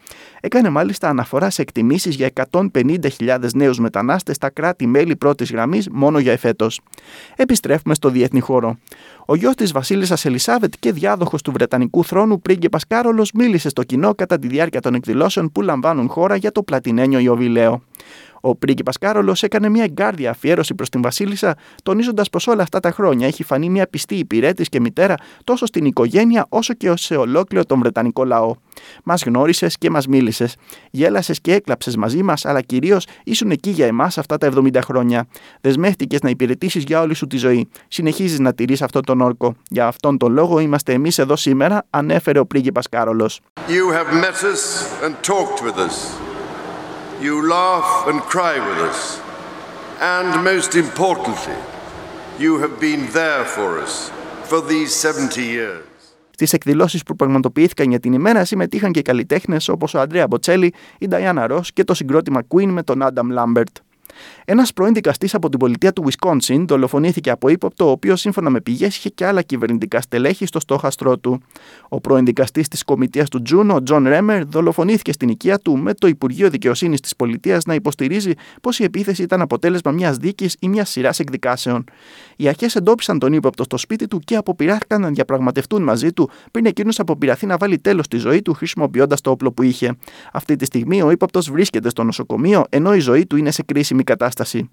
Έκανε 0.41 0.69
μάλιστα 0.69 1.09
αναφορά 1.09 1.49
σε 1.49 1.61
εκτιμήσεις 1.61 2.15
για 2.15 2.29
150.000 2.51 3.39
νέους 3.53 3.79
μετανάστες 3.79 4.35
στα 4.35 4.49
κράτη-μέλη 4.49 5.15
πρώτης 5.15 5.51
γραμμής 5.51 5.89
μόνο 5.91 6.19
για 6.19 6.31
εφέτος. 6.31 6.81
Επιστρέφουμε 7.35 7.93
στο 7.93 8.09
διεθνή 8.09 8.39
χώρο. 8.39 8.77
Ο 9.25 9.35
γιος 9.35 9.55
της 9.55 9.71
Βασίλισσας 9.71 10.25
Ελισάβετ 10.25 10.73
και 10.79 10.91
διάδοχος 10.91 11.41
του 11.41 11.51
Βρετανικού 11.51 12.03
θρόνου 12.03 12.41
πρίγκιπας 12.41 12.87
Κάρολος 12.87 13.31
μίλησε 13.31 13.69
στο 13.69 13.83
κοινό 13.83 14.15
κατά 14.15 14.39
τη 14.39 14.47
διάρκεια 14.47 14.81
των 14.81 14.93
εκδηλώσεων 14.93 15.51
που 15.51 15.61
λαμβάνουν 15.61 16.07
χώρα 16.07 16.35
για 16.35 16.51
το 16.51 16.63
πλατινένιο 16.63 17.19
Ιωβιλέο. 17.19 17.83
Ο 18.41 18.55
πρίγκιπας 18.55 18.97
Κάρολος 18.97 19.43
έκανε 19.43 19.69
μια 19.69 19.83
εγκάρδια 19.83 20.29
αφιέρωση 20.29 20.75
προς 20.75 20.89
την 20.89 21.01
Βασίλισσα, 21.01 21.55
τονίζοντας 21.83 22.29
πως 22.29 22.47
όλα 22.47 22.63
αυτά 22.63 22.79
τα 22.79 22.91
χρόνια 22.91 23.27
έχει 23.27 23.43
φανεί 23.43 23.69
μια 23.69 23.87
πιστή 23.87 24.15
υπηρέτης 24.15 24.69
και 24.69 24.79
μητέρα 24.79 25.15
τόσο 25.43 25.65
στην 25.65 25.85
οικογένεια 25.85 26.45
όσο 26.49 26.73
και 26.73 26.93
σε 26.95 27.15
ολόκληρο 27.15 27.65
τον 27.65 27.79
Βρετανικό 27.79 28.25
λαό. 28.25 28.55
Μας 29.03 29.23
γνώρισες 29.23 29.77
και 29.77 29.89
μας 29.89 30.07
μίλησες. 30.07 30.55
Γέλασες 30.91 31.41
και 31.41 31.53
έκλαψες 31.53 31.95
μαζί 31.95 32.23
μας, 32.23 32.45
αλλά 32.45 32.61
κυρίως 32.61 33.05
ήσουν 33.23 33.51
εκεί 33.51 33.69
για 33.69 33.85
εμάς 33.85 34.17
αυτά 34.17 34.37
τα 34.37 34.47
70 34.47 34.81
χρόνια. 34.81 35.27
Δεσμεύτηκες 35.61 36.21
να 36.21 36.29
υπηρετήσεις 36.29 36.83
για 36.83 37.01
όλη 37.01 37.13
σου 37.13 37.27
τη 37.27 37.37
ζωή. 37.37 37.69
Συνεχίζεις 37.87 38.39
να 38.39 38.53
τηρείς 38.53 38.81
αυτόν 38.81 39.03
τον 39.03 39.21
όρκο. 39.21 39.55
Για 39.69 39.87
αυτόν 39.87 40.17
τον 40.17 40.33
λόγο 40.33 40.59
είμαστε 40.59 40.93
εμείς 40.93 41.17
εδώ 41.17 41.35
σήμερα, 41.35 41.85
ανέφερε 41.89 42.39
ο 42.39 42.45
πρίγκιπας 42.45 42.89
Κάρολος. 42.89 43.39
You 43.67 43.91
laugh 47.29 48.07
and 48.07 48.19
cry 48.33 48.55
with 48.67 48.79
us. 48.89 49.21
And 49.99 50.43
most 50.43 50.71
importantly, 50.75 51.59
you 52.39 52.57
have 52.63 52.79
been 52.79 53.01
there 53.19 53.45
for 53.45 53.69
us 53.83 54.11
for 54.49 54.59
these 54.61 54.91
70 54.95 55.41
years. 55.41 55.83
Στις 56.31 56.53
εκδηλώσεις 56.53 57.03
που 57.03 57.15
πραγματοποιήθηκαν 57.15 57.89
για 57.89 57.99
την 57.99 58.13
ημέρα 58.13 58.45
συμμετείχαν 58.45 58.91
και 58.91 59.01
καλλιτέχνες 59.01 59.69
όπως 59.69 59.93
ο 59.93 59.99
Αντρέα 59.99 60.27
Μποτσέλη, 60.27 60.73
η 60.97 61.07
Νταϊάννα 61.07 61.47
Ρο 61.47 61.61
και 61.73 61.83
το 61.83 61.93
συγκρότημα 61.93 62.41
Queen 62.47 62.65
με 62.67 62.83
τον 62.83 63.01
Άνταμ 63.01 63.29
Λάμπερτ. 63.29 63.75
Ένας 64.45 64.73
πρώην 64.73 64.93
δικαστής 64.93 65.33
από 65.33 65.49
την 65.49 65.59
πολιτεία 65.59 65.93
του 65.93 66.05
Wisconsin 66.09 66.65
δολοφονήθηκε 66.67 67.29
από 67.29 67.49
ύποπτο, 67.49 67.87
ο 67.87 67.91
οποίος 67.91 68.19
σύμφωνα 68.19 68.49
με 68.49 68.61
πηγές 68.61 68.97
είχε 68.97 69.09
και 69.09 69.25
άλλα 69.25 69.41
κυβερνητικά 69.41 70.01
στελέχη 70.01 70.45
στο 70.45 70.59
στόχαστρό 70.59 71.17
του. 71.17 71.41
Ο 71.89 72.01
πρώην 72.01 72.25
δικαστής 72.25 72.67
της 72.67 72.83
κομιτείας 72.83 73.29
του 73.29 73.41
Τζουνό, 73.41 73.83
Τζον 73.83 74.07
Ρέμερ, 74.07 74.45
δολοφονήθηκε 74.45 75.11
στην 75.11 75.29
οικία 75.29 75.59
του 75.59 75.77
με 75.77 75.93
το 75.93 76.07
Υπουργείο 76.07 76.49
Δικαιοσύνης 76.49 76.99
της 76.99 77.15
Πολιτείας 77.15 77.65
να 77.65 77.73
υποστηρίζει 77.73 78.31
πως 78.61 78.79
η 78.79 78.83
επίθεση 78.83 79.23
ήταν 79.23 79.41
αποτέλεσμα 79.41 79.91
μιας 79.91 80.17
δίκης 80.17 80.55
ή 80.59 80.67
μιας 80.67 80.89
σειράς 80.89 81.19
εκδικάσεων. 81.19 81.83
Οι 82.35 82.47
αρχές 82.47 82.75
εντόπισαν 82.75 83.19
τον 83.19 83.33
ύποπτο 83.33 83.63
στο 83.63 83.77
σπίτι 83.77 84.07
του 84.07 84.19
και 84.19 84.35
αποπειράθηκαν 84.35 85.01
να 85.01 85.09
διαπραγματευτούν 85.09 85.83
μαζί 85.83 86.13
του 86.13 86.29
πριν 86.51 86.65
εκείνος 86.65 86.99
αποπειραθεί 86.99 87.45
να 87.45 87.57
βάλει 87.57 87.77
τέλος 87.77 88.05
στη 88.05 88.17
ζωή 88.17 88.41
του 88.41 88.53
χρησιμοποιώντας 88.53 89.21
το 89.21 89.31
όπλο 89.31 89.51
που 89.51 89.63
είχε. 89.63 89.95
Αυτή 90.33 90.55
τη 90.55 90.65
στιγμή 90.65 91.01
ο 91.01 91.11
ύποπτος 91.11 91.51
βρίσκεται 91.51 91.89
στο 91.89 92.03
νοσοκομείο 92.03 92.65
ενώ 92.69 92.93
η 92.93 92.99
ζωή 92.99 93.25
του 93.25 93.35
είναι 93.35 93.51
σε 93.51 93.63
κρίσιμη 93.63 94.03
κατάσταση. 94.11 94.69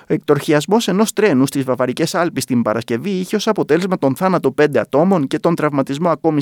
Ο 0.00 0.14
εκτροχιασμός 0.14 0.88
ενός 0.88 1.12
τρένου 1.12 1.46
στις 1.46 1.64
Βαβαρικές 1.64 2.14
Άλπεις 2.14 2.44
την 2.44 2.62
Παρασκευή 2.62 3.10
είχε 3.10 3.36
ως 3.36 3.48
αποτέλεσμα 3.48 3.98
τον 3.98 4.16
θάνατο 4.16 4.54
5 4.62 4.76
ατόμων 4.78 5.26
και 5.26 5.38
τον 5.38 5.54
τραυματισμό 5.54 6.08
ακόμη 6.08 6.40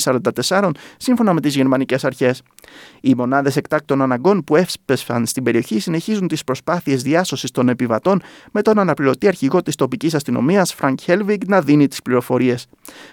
44, 0.48 0.70
σύμφωνα 0.96 1.32
με 1.32 1.40
τις 1.40 1.54
γερμανικές 1.54 2.04
αρχές. 2.04 2.42
Οι 3.00 3.14
μονάδες 3.14 3.56
εκτάκτων 3.56 4.02
αναγκών 4.02 4.44
που 4.44 4.56
έσπευσαν 4.56 5.26
στην 5.26 5.42
περιοχή 5.42 5.80
συνεχίζουν 5.80 6.28
τις 6.28 6.44
προσπάθειες 6.44 7.02
διάσωσης 7.02 7.50
των 7.50 7.68
επιβατών 7.68 8.22
με 8.52 8.62
τον 8.62 8.78
αναπληρωτή 8.78 9.26
αρχηγό 9.26 9.62
της 9.62 9.74
τοπικής 9.74 10.14
αστυνομίας, 10.14 10.74
Φρανκ 10.74 11.00
Χέλβιγκ, 11.00 11.42
να 11.46 11.60
δίνει 11.60 11.88
τις 11.88 12.02
πληροφορίες. 12.02 12.66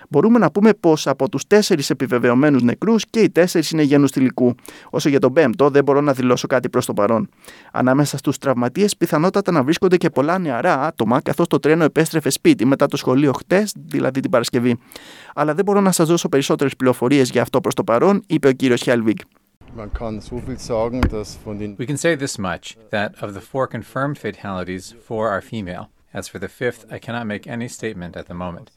Μπορούμε 0.09 0.39
να 0.39 0.51
πούμε 0.51 0.73
πως 0.73 1.07
από 1.07 1.29
τους 1.29 1.47
τέσσερις 1.47 1.89
επιβεβαιωμένους 1.89 2.61
νεκρούς 2.61 3.05
και 3.09 3.19
οι 3.19 3.29
τέσσερις 3.29 3.71
είναι 3.71 3.81
γένους 3.81 4.11
θηλυκού. 4.11 4.55
Όσο 4.89 5.09
για 5.09 5.19
τον 5.19 5.33
πέμπτο, 5.33 5.69
δεν 5.69 5.83
μπορώ 5.83 6.01
να 6.01 6.13
δηλώσω 6.13 6.47
κάτι 6.47 6.69
προς 6.69 6.85
το 6.85 6.93
παρόν. 6.93 7.29
Ανάμεσα 7.71 8.17
στους 8.17 8.37
τραυματίες, 8.37 8.97
πιθανότατα 8.97 9.51
να 9.51 9.63
βρίσκονται 9.63 9.97
και 9.97 10.04
πολλά 10.09 10.39
νεαρά 10.39 10.81
άτομα, 10.81 11.21
καθώς 11.21 11.47
το 11.47 11.59
τρένο 11.59 11.83
επέστρεφε 11.83 12.29
σπίτι 12.29 12.65
μετά 12.65 12.87
το 12.87 12.97
σχολείο 12.97 13.31
χτες, 13.33 13.73
δηλαδή 13.85 14.19
την 14.19 14.31
Παρασκευή. 14.31 14.79
Αλλά 15.35 15.53
δεν 15.53 15.65
μπορώ 15.65 15.81
να 15.81 15.91
σας 15.91 16.07
δώσω 16.07 16.29
περισσότερες 16.29 16.75
πληροφορίες 16.75 17.29
για 17.29 17.41
αυτό 17.41 17.61
προς 17.61 17.73
το 17.73 17.83
παρόν, 17.83 18.21
είπε 18.27 18.47
ο 18.47 18.51
κύριος 18.51 18.81
Χέλβιγκ. 18.81 19.17
We 21.77 21.85
can 21.91 21.97
say 21.97 22.15
this 22.15 22.35
much 22.39 22.65
that 22.91 23.09
of 23.23 23.29
the 23.33 23.43
four 23.51 23.67
confirmed 23.67 24.17
fatalities, 24.17 24.93
four 25.07 25.23
are 25.33 25.41
female. 25.41 25.85
As 26.13 26.29
for 26.29 26.39
the 26.39 26.47
fifth, 26.47 26.81
I 26.95 26.97
cannot 27.05 27.25
make 27.33 27.45
any 27.45 27.67
statement 27.67 28.13
at 28.15 28.27
the 28.27 28.37
moment. 28.45 28.67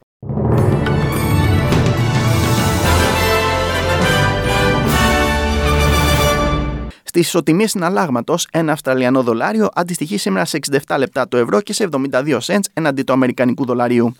Στις 7.09 7.27
ισοτιμίες 7.27 7.71
συναλλάγματος, 7.71 8.47
ένα 8.51 8.71
Αυστραλιανό 8.71 9.23
δολάριο 9.23 9.69
αντιστοιχεί 9.73 10.17
σήμερα 10.17 10.45
σε 10.45 10.59
67 10.87 10.95
λεπτά 10.97 11.27
το 11.27 11.37
ευρώ 11.37 11.61
και 11.61 11.73
σε 11.73 11.89
72 11.91 12.39
cents 12.41 12.59
εναντί 12.73 13.03
του 13.03 13.13
Αμερικανικού 13.13 13.65
δολαρίου. 13.65 14.15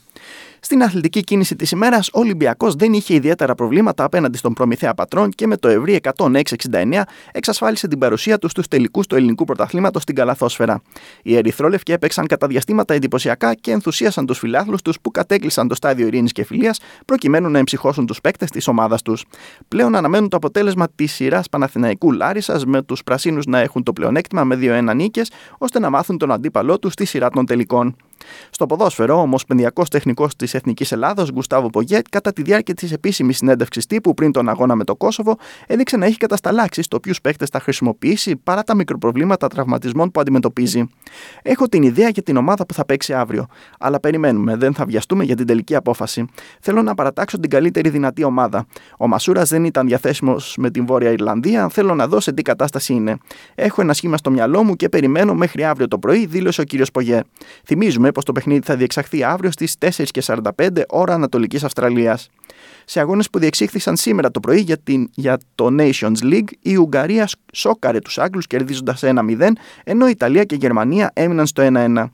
Στην 0.62 0.84
αθλητική 0.84 1.22
κίνηση 1.22 1.56
της 1.56 1.72
ημέρας, 1.72 2.10
ο 2.14 2.20
Ολυμπιακός 2.20 2.76
δεν 2.76 2.94
είχε 2.94 3.14
ιδιαίτερα 3.14 3.56
προβλήματα 3.56 4.04
απέναντι 4.04 4.38
στον 4.38 4.54
προμηθέα 4.54 4.94
πατρών 4.94 5.30
και 5.30 5.48
με 5.48 5.58
το 5.58 5.68
ευρύ 5.68 6.00
106-69 6.18 7.02
εξασφάλισε 7.32 7.88
την 7.88 8.00
παρουσία 8.00 8.38
τους 8.38 8.52
στους 8.52 8.68
τελικούς 8.68 9.08
του 9.08 9.16
ελληνικού 9.16 9.44
πρωταθλήματος 9.44 10.02
στην 10.02 10.16
Καλαθόσφαιρα. 10.16 10.82
Οι 11.24 11.36
Ερυθρόλευκοι 11.36 11.92
έπαιξαν 11.92 12.28
κατά 12.28 12.48
διαστήματα 12.48 12.94
εντυπωσιακά 12.94 13.54
και 13.54 13.72
ενθουσίασαν 13.72 14.26
τους 14.26 14.38
φιλάθλους 14.38 14.82
τους 14.82 15.00
που 15.02 15.12
κατέκλυσαν 15.12 15.68
το 15.68 15.76
στάδιο 15.76 16.08
ειρήνης 16.08 16.32
και 16.32 16.44
φιλίας 16.44 16.80
προκειμένου 17.06 17.50
να 17.50 17.58
εμψυχώσουν 17.58 18.06
τους 18.06 18.22
παίκτες 18.22 18.50
της 18.50 18.68
ομάδας 18.68 19.02
τους. 19.02 19.26
Πλέον 19.68 19.96
αναμένουν 19.96 20.30
το 20.30 20.38
αποτέλεσμα 20.38 20.88
της 20.96 21.14
σειράς 21.14 21.50
Παναθηναϊκού 21.50 22.12
Λάρισας 22.12 22.66
με 22.66 22.82
τους 22.82 23.04
πρασίνους 23.04 23.46
να 23.46 23.60
έχουν 23.60 23.84
το 23.84 23.94
πλεονέκτημα 23.94 24.44
με 24.44 24.56
2-1 24.56 24.96
νίκες 24.96 25.32
ώστε 25.58 25.80
να 25.80 25.90
μάθουν 25.90 26.18
τον 26.18 26.32
αντίπαλό 26.32 26.80
τους 26.80 26.94
στη 26.94 27.06
σειρά 27.06 27.30
των 27.30 27.46
τελικών. 27.46 27.96
Στο 28.50 28.66
ποδόσφαιρο, 28.66 29.18
ο 29.18 29.22
Ομοσπονδιακός 29.22 29.90
Τεχνικός 29.90 30.36
της 30.36 30.54
Εθνικής 30.54 30.92
Ελλάδος, 30.92 31.32
Γκουστάβο 31.32 31.70
Πογέτ, 31.70 32.06
κατά 32.10 32.34
τη 32.34 32.42
διάρκεια 32.42 32.74
της 32.74 32.92
επίσημης 32.92 33.38
συνέντευξης 33.38 33.86
τύπου 33.86 34.14
πριν 34.14 34.32
τον 34.32 34.50
αγώνα 34.50 34.76
με 34.76 34.84
το 34.84 34.96
Κόσοβο, 34.96 35.36
έδειξε 35.68 35.98
να 35.98 36.06
έχει 36.06 36.18
κατασταλάξει 36.18 36.82
στο 36.82 37.00
ποιους 37.00 37.22
παίκτες 37.22 37.50
θα 37.50 37.60
χρησιμοποιήσει 37.60 38.36
παρά 38.36 38.64
τα 38.64 38.76
μικροπροβλήματα 38.76 39.48
τραυματισμών 39.48 40.12
που 40.12 40.20
αντιμετωπίζει. 40.20 40.88
Έχω 41.42 41.68
την 41.68 41.84
ιδέα 41.84 42.10
για 42.10 42.24
την 42.24 42.38
ομάδα 42.38 42.66
που 42.66 42.74
θα 42.74 42.86
παίξει 42.86 43.14
αύριο. 43.14 43.46
Αλλά 43.80 44.00
περιμένουμε, 44.00 44.56
δεν 44.56 44.74
θα 44.74 44.86
βιαστούμε 44.86 45.24
για 45.24 45.36
την 45.36 45.46
τελική 45.46 45.76
απόφαση. 45.76 46.26
Θέλω 46.60 46.82
να 46.82 46.96
παρατάξω 46.96 47.40
την 47.40 47.50
καλύτερη 47.50 47.90
δυνατή 47.90 48.24
ομάδα. 48.24 48.66
Ο 48.98 49.08
Μασούρας 49.08 49.50
δεν 49.50 49.64
ήταν 49.64 49.88
διαθέσιμος 49.88 50.56
με 50.58 50.70
την 50.70 50.86
Βόρεια 50.86 51.12
Ιρλανδία, 51.12 51.70
θέλω 51.70 51.96
να 51.96 52.08
δω 52.08 52.20
σε 52.20 52.32
τι 52.32 52.42
κατάσταση 52.42 52.94
είναι. 52.94 53.18
Έχω 53.56 53.82
ένα 53.82 53.94
σχήμα 53.94 54.18
στο 54.18 54.32
μυαλό 54.32 54.64
μου 54.64 54.76
και 54.76 54.90
περιμένω 54.90 55.34
μέχρι 55.34 55.64
αύριο 55.64 55.88
το 55.88 56.00
πρωί, 56.00 56.26
δήλωσε 56.26 56.62
ο 56.62 56.64
κ. 56.64 56.92
Πογέ. 56.94 57.22
Θυμίζουμε 57.66 58.09
πως 58.12 58.26
το 58.26 58.32
παιχνίδι 58.32 58.62
θα 58.66 58.76
διεξαχθεί 58.76 59.24
αύριο 59.24 59.52
στις 59.52 59.76
4.45 60.24 60.82
ώρα 60.90 61.14
Ανατολικής 61.14 61.64
Αυστραλίας. 61.64 62.30
Σε 62.86 63.00
αγώνες 63.00 63.30
που 63.30 63.40
διεξήχθησαν 63.40 63.96
σήμερα 63.96 64.32
το 64.32 64.40
πρωί 64.40 64.60
για, 64.60 64.78
την, 64.78 65.10
για 65.14 65.38
το 65.56 65.68
Nations 65.80 66.24
League, 66.24 66.50
η 66.62 66.76
Ουγγαρία 66.76 67.28
σόκαρε 67.54 68.00
τους 68.00 68.18
Άγγλους 68.18 68.48
κερδίζοντας 68.48 69.04
1-0, 69.04 69.52
ενώ 69.84 70.08
η 70.08 70.10
Ιταλία 70.10 70.44
και 70.44 70.56
η 70.56 70.58
Γερμανία 70.62 71.12
έμειναν 71.14 71.48
στο 71.48 71.70
1-1. 71.74 72.10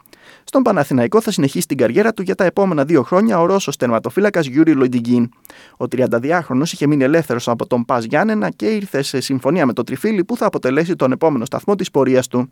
Στον 0.48 0.62
Παναθηναϊκό 0.62 1.22
θα 1.22 1.32
συνεχίσει 1.32 1.68
την 1.68 1.78
καριέρα 1.78 2.14
του 2.14 2.22
για 2.22 2.36
τα 2.36 2.44
επόμενα 2.44 2.86
δύο 2.86 3.04
χρόνια 3.04 3.40
ο 3.40 3.46
Ρώσος 3.46 3.76
τερματοφύλακας 3.78 4.46
Γιούρι 4.46 4.74
Λοντίγκιν. 4.74 5.30
Ο 5.78 5.86
32χρονος 5.92 6.62
είχε 6.62 6.88
μείνει 6.88 7.04
ελεύθερος 7.04 7.48
από 7.48 7.68
τον 7.68 7.86
ΠΑΣ 7.86 8.04
Γιάννενα 8.04 8.50
και 8.50 8.66
ήρθε 8.66 9.02
σε 9.02 9.20
συμφωνία 9.20 9.66
με 9.66 9.74
το 9.74 9.84
Τριφίλι 9.84 10.24
που 10.24 10.38
θα 10.38 10.46
αποτελέσει 10.46 10.96
τον 10.96 11.12
επόμενο 11.12 11.46
σταθμό 11.46 11.76
της 11.76 11.92
πορείας 11.92 12.28
του. 12.28 12.50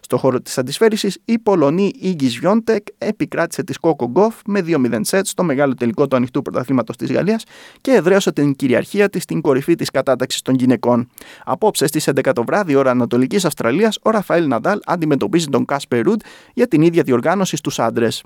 Στο 0.00 0.16
χώρο 0.16 0.40
της 0.40 0.58
αντισφαίρισης, 0.58 1.18
η 1.24 1.38
Πολωνή 1.38 1.92
Ίγκα 2.00 2.38
Σβιόντεκ 2.38 2.86
επικράτησε 2.98 3.62
της 3.62 3.72
Κόκο 3.72 4.08
Γκοφ 4.10 4.34
με 4.46 4.60
2-0 4.66 5.00
σετ 5.00 5.26
στο 5.26 5.42
μεγάλο 5.44 5.74
τελικό 5.74 6.06
του 6.06 6.16
ανοιχτού 6.16 6.42
πρωταθλήματος 6.42 6.96
της 6.96 7.12
Γαλλίας 7.12 7.44
και 7.80 7.90
εδραίωσε 7.90 8.32
την 8.32 8.56
κυριαρχία 8.56 9.08
της 9.08 9.22
στην 9.22 9.40
κορυφή 9.40 9.74
της 9.74 9.90
κατάταξης 9.90 10.42
των 10.42 10.54
γυναικών. 10.54 11.08
Απόψε 11.44 11.86
στις 11.86 12.08
11 12.08 12.32
το 12.32 12.44
βράδυ, 12.44 12.74
ώρα 12.74 12.90
Ανατολικής 12.90 13.44
Αυστραλίας, 13.44 13.98
ο 14.02 14.10
Ραφαήλ 14.10 14.46
Ναντάλ 14.46 14.78
αντιμετωπίζει 14.84 15.46
τον 15.46 15.64
Κάσπερ 15.64 16.02
Ρουντ 16.02 16.20
για 16.54 16.68
την 16.68 16.82
ίδια 16.82 17.02
διοργάνωση 17.02 17.35
στους 17.44 17.78
άντρες. 17.78 18.22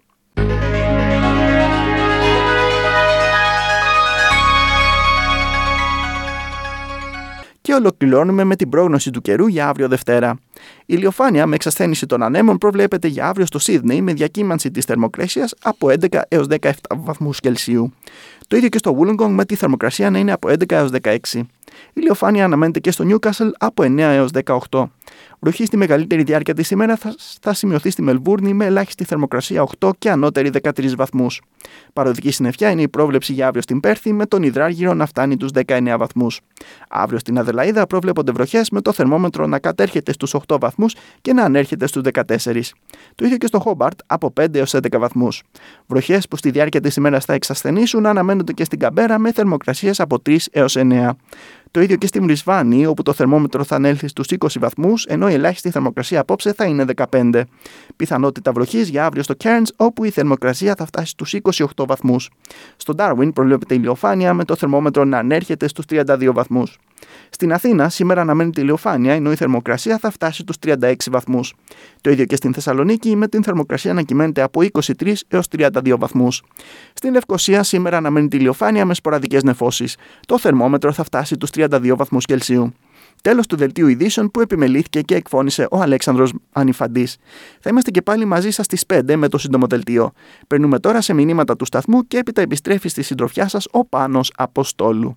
Και 7.70 7.76
ολοκληρώνουμε 7.76 8.44
με 8.44 8.56
την 8.56 8.68
πρόγνωση 8.68 9.10
του 9.10 9.20
καιρού 9.20 9.46
για 9.46 9.68
αύριο 9.68 9.88
Δευτέρα. 9.88 10.38
Η 10.80 10.84
ηλιοφάνεια 10.86 11.46
με 11.46 11.54
εξασθένηση 11.54 12.06
των 12.06 12.22
ανέμων 12.22 12.58
προβλέπεται 12.58 13.08
για 13.08 13.28
αύριο 13.28 13.46
στο 13.46 13.58
Σίδνεϊ 13.58 14.02
με 14.02 14.12
διακύμανση 14.12 14.70
της 14.70 14.84
θερμοκρασίας 14.84 15.54
από 15.62 15.88
11 15.88 16.20
έως 16.28 16.46
17 16.60 16.70
βαθμούς 16.96 17.40
Κελσίου. 17.40 17.92
Το 18.48 18.56
ίδιο 18.56 18.68
και 18.68 18.78
στο 18.78 18.98
Wollongong 18.98 19.28
με 19.28 19.44
τη 19.44 19.54
θερμοκρασία 19.54 20.10
να 20.10 20.18
είναι 20.18 20.32
από 20.32 20.48
11 20.48 20.72
έως 20.72 20.90
16. 21.02 21.16
Η 21.70 21.92
ηλιοφάνεια 21.92 22.44
αναμένεται 22.44 22.80
και 22.80 22.90
στο 22.90 23.04
Newcastle 23.08 23.50
από 23.58 23.82
9 23.82 23.98
έως 23.98 24.30
18. 24.70 24.84
Βροχή 25.42 25.64
στη 25.64 25.76
μεγαλύτερη 25.76 26.22
διάρκεια 26.22 26.54
της 26.54 26.70
ημέρας 26.70 26.98
θα, 26.98 27.14
θα 27.40 27.54
σημειωθεί 27.54 27.90
στη 27.90 28.02
Μελβούρνη 28.02 28.52
με 28.52 28.64
ελάχιστη 28.64 29.04
θερμοκρασία 29.04 29.66
8 29.78 29.90
και 29.98 30.10
ανώτερη 30.10 30.50
13 30.62 30.94
βαθμούς. 30.96 31.40
Παροδική 31.92 32.30
συννεφιά 32.30 32.70
είναι 32.70 32.82
η 32.82 32.88
πρόβλεψη 32.88 33.32
για 33.32 33.46
αύριο 33.46 33.62
στην 33.62 33.80
Πέρθη 33.80 34.12
με 34.12 34.26
τον 34.26 34.42
υδράργυρο 34.42 34.94
να 34.94 35.06
φτάνει 35.06 35.36
τους 35.36 35.50
19 35.66 35.94
βαθμούς. 35.98 36.40
Αύριο 36.88 37.18
στην 37.18 37.38
Αδελαίδα 37.38 37.86
προβλέπονται 37.86 38.32
βροχές 38.32 38.70
με 38.70 38.80
το 38.80 38.92
θερμόμετρο 38.92 39.46
να 39.46 39.58
κατέρχεται 39.58 40.12
στους 40.12 40.34
8 40.48 40.58
βαθμούς 40.60 40.94
και 41.20 41.32
να 41.32 41.42
ανέρχεται 41.42 41.86
στους 41.86 42.02
14. 42.02 42.74
Το 43.14 43.24
ίδιο 43.24 43.36
και 43.36 43.46
στο 43.46 43.58
Χόμπαρτ 43.60 44.00
από 44.06 44.32
5 44.40 44.54
έως 44.54 44.74
11 44.74 44.98
βαθμούς. 44.98 45.42
Βροχές 45.86 46.28
που 46.28 46.36
στη 46.36 46.50
διάρκεια 46.50 46.80
της 46.80 46.96
ημέρας 46.96 47.24
θα 47.24 47.32
εξασθενήσουν 47.32 48.06
αναμένονται 48.06 48.52
και 48.52 48.64
στην 48.64 48.78
Καμπέρα 48.78 49.18
με 49.18 49.32
θερμοκρασίες 49.32 50.00
από 50.00 50.22
3 50.22 50.36
έως 50.50 50.76
9. 50.78 51.10
Το 51.72 51.80
ίδιο 51.80 51.96
και 51.96 52.06
στη 52.06 52.20
Μρισβάνη, 52.20 52.86
όπου 52.86 53.02
το 53.02 53.12
θερμόμετρο 53.12 53.64
θα 53.64 53.76
ανέλθει 53.76 54.08
στους 54.08 54.26
20 54.38 54.46
βαθμούς, 54.58 55.04
ενώ 55.04 55.28
η 55.30 55.32
ελάχιστη 55.32 55.70
θερμοκρασία 55.70 56.20
απόψε 56.20 56.52
θα 56.52 56.64
είναι 56.64 56.84
15. 57.10 57.42
Πιθανότητα 57.96 58.52
βροχής 58.52 58.88
για 58.88 59.04
αύριο 59.04 59.22
στο 59.22 59.34
Cairns, 59.44 59.68
όπου 59.76 60.04
η 60.04 60.10
θερμοκρασία 60.10 60.74
θα 60.74 60.86
φτάσει 60.86 61.06
στους 61.06 61.34
28 61.42 61.84
βαθμούς. 61.86 62.30
Στο 62.76 62.94
Darwin 62.96 63.30
προβλέπεται 63.34 63.74
ηλιοφάνεια, 63.74 64.34
με 64.34 64.44
το 64.44 64.56
θερμόμετρο 64.56 65.04
να 65.04 65.18
ανέρχεται 65.18 65.68
στους 65.68 65.84
32 65.88 66.32
βαθμούς. 66.32 66.78
Στην 67.30 67.52
Αθήνα 67.52 67.88
σήμερα 67.88 68.20
αναμένεται 68.20 68.60
ηλιοφάνεια, 68.60 69.14
ενώ 69.14 69.32
η 69.32 69.36
θερμοκρασία 69.36 69.98
θα 69.98 70.10
φτάσει 70.10 70.40
στους 70.40 70.56
36 70.58 70.94
βαθμούς. 71.10 71.54
Το 72.00 72.10
ίδιο 72.10 72.24
και 72.24 72.36
στην 72.36 72.54
Θεσσαλονίκη, 72.54 73.16
με 73.16 73.28
την 73.28 73.42
θερμοκρασία 73.42 73.92
να 73.92 74.02
κυμαίνεται 74.02 74.42
από 74.42 74.60
23 74.62 75.14
έως 75.28 75.46
32 75.48 75.96
βαθμούς. 75.98 76.42
Στην 76.94 77.12
Λευκοσία 77.12 77.62
σήμερα 77.62 77.96
αναμένεται 77.96 78.36
ηλιοφάνεια 78.36 78.84
με 78.84 78.94
σποραδικές 78.94 79.42
νεφώσεις. 79.42 79.96
Το 80.26 80.38
θερμόμετρο 80.38 80.92
θα 80.92 81.04
φτάσει 81.04 81.36
του 81.36 81.46
32 81.54 81.96
βαθμούς 81.96 82.24
Κελσίου. 82.24 82.74
Τέλος 83.22 83.46
του 83.46 83.56
δελτίου 83.56 83.86
ειδήσεων 83.86 84.30
που 84.30 84.40
επιμελήθηκε 84.40 85.00
και 85.00 85.14
εκφώνησε 85.14 85.66
ο 85.70 85.80
Αλέξανδρος 85.80 86.32
Ανιφαντής. 86.52 87.16
Θα 87.60 87.70
είμαστε 87.70 87.90
και 87.90 88.02
πάλι 88.02 88.24
μαζί 88.24 88.50
σας 88.50 88.64
στις 88.64 88.84
5 88.86 89.16
με 89.16 89.28
το 89.28 89.38
σύντομο 89.38 89.66
δελτίο. 89.66 90.12
Περνούμε 90.46 90.78
τώρα 90.78 91.00
σε 91.00 91.12
μηνύματα 91.12 91.56
του 91.56 91.64
σταθμού 91.64 92.06
και 92.06 92.18
έπειτα 92.18 92.40
επιστρέφει 92.40 92.88
στη 92.88 93.02
συντροφιά 93.02 93.48
σας 93.48 93.66
ο 93.70 93.84
Πάνος 93.84 94.32
Αποστόλου. 94.36 95.16